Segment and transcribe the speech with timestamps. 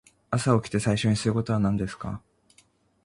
[0.31, 2.23] 朝起きて最初にすることは何ですか。